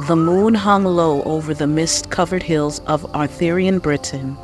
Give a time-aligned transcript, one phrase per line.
[0.00, 4.36] The moon hung low over the mist covered hills of Arthurian Britain,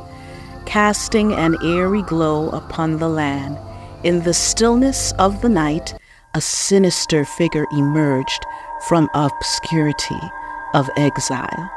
[0.65, 3.59] casting an eerie glow upon the land.
[4.03, 5.93] In the stillness of the night,
[6.33, 8.43] a sinister figure emerged
[8.87, 10.19] from obscurity
[10.73, 11.71] of exile.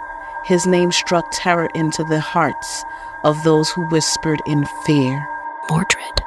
[0.47, 2.83] His name struck terror into the hearts
[3.25, 5.29] of those who whispered in fear.
[5.69, 6.23] Mordred.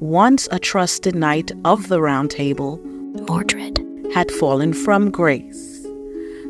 [0.00, 2.78] Once a trusted knight of the Round Table,
[3.28, 3.78] Mordred
[4.14, 5.67] had fallen from grace,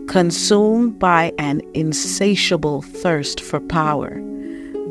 [0.09, 4.21] consumed by an insatiable thirst for power,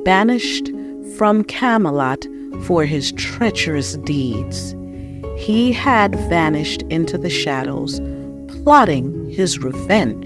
[0.05, 0.69] banished
[1.17, 2.25] from Camelot
[2.63, 4.75] for his treacherous deeds.
[5.35, 7.99] He had vanished into the shadows,
[8.47, 10.25] plotting his revenge.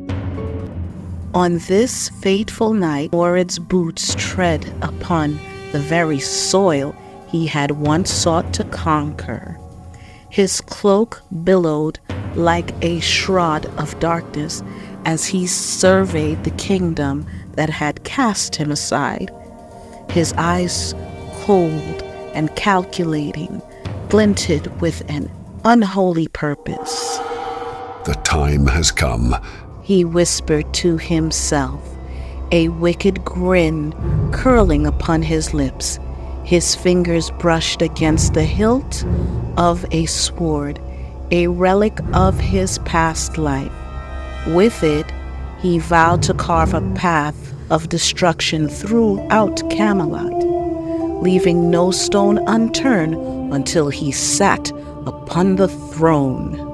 [1.34, 5.40] On this fateful night, Mordred's boots tread upon
[5.72, 6.94] the very soil
[7.30, 9.58] he had once sought to conquer.
[10.30, 12.00] His cloak billowed
[12.36, 14.64] like a shroud of darkness
[15.06, 19.32] as he surveyed the kingdom that had cast him aside.
[20.10, 20.94] His eyes,
[21.42, 23.62] cold and calculating,
[24.10, 25.32] glinted with an
[25.64, 27.18] unholy purpose.
[28.06, 29.36] The time has come.
[29.84, 31.88] He whispered to himself,
[32.52, 33.94] a wicked grin
[34.32, 36.00] curling upon his lips.
[36.44, 39.06] His fingers brushed against the hilt
[39.58, 40.80] of a sword,
[41.32, 43.72] a relic of his past life.
[44.48, 45.06] With it,
[45.60, 50.44] he vowed to carve a path of destruction throughout Camelot,
[51.24, 53.16] leaving no stone unturned
[53.54, 54.72] until he sat
[55.06, 56.68] upon the throne.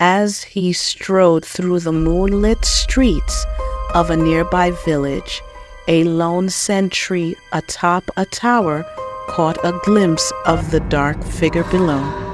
[0.00, 3.46] As he strode through the moonlit streets
[3.94, 5.42] of a nearby village,
[5.88, 8.84] a lone sentry atop a tower
[9.28, 12.27] caught a glimpse of the dark figure below.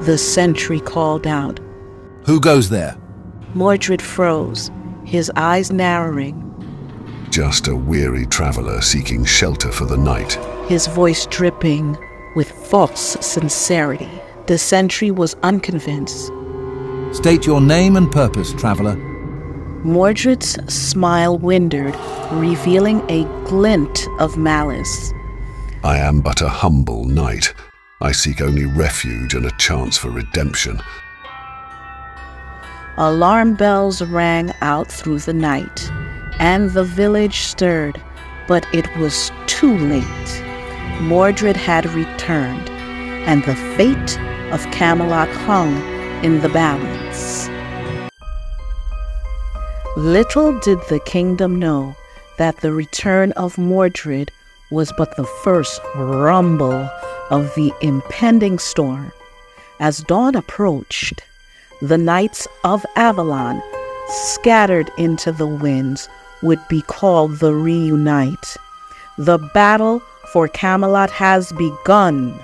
[0.00, 1.60] The sentry called out.
[2.24, 2.96] Who goes there?
[3.54, 4.70] Mordred froze,
[5.04, 6.36] his eyes narrowing,
[7.30, 10.38] Just a weary traveler seeking shelter for the night.
[10.68, 11.96] his voice dripping
[12.36, 14.10] with false sincerity.
[14.46, 16.32] The sentry was unconvinced.
[17.12, 18.96] State your name and purpose, traveler.
[19.84, 21.96] Mordred's smile windered,
[22.32, 25.12] revealing a glint of malice.
[25.82, 27.52] I am but a humble knight.
[28.02, 30.80] I seek only refuge and a chance for redemption.
[32.96, 35.90] Alarm bells rang out through the night,
[36.38, 38.00] and the village stirred,
[38.48, 40.42] but it was too late.
[41.02, 42.70] Mordred had returned,
[43.28, 44.18] and the fate
[44.50, 45.76] of Camelot hung
[46.24, 47.50] in the balance.
[49.98, 51.94] Little did the kingdom know
[52.38, 54.32] that the return of Mordred
[54.70, 56.88] was but the first rumble
[57.30, 59.12] of the impending storm.
[59.80, 61.22] As dawn approached,
[61.80, 63.62] the knights of Avalon,
[64.08, 66.08] scattered into the winds,
[66.42, 68.56] would be called the reunite.
[69.18, 70.00] The battle
[70.32, 72.38] for Camelot has begun.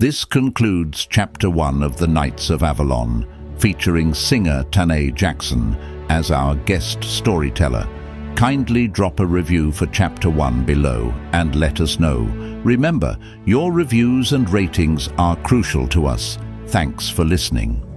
[0.00, 3.26] This concludes Chapter 1 of The Knights of Avalon,
[3.60, 5.76] featuring singer Tanay Jackson
[6.08, 7.86] as our guest storyteller.
[8.34, 12.20] Kindly drop a review for Chapter 1 below and let us know.
[12.64, 16.38] Remember, your reviews and ratings are crucial to us.
[16.68, 17.89] Thanks for listening.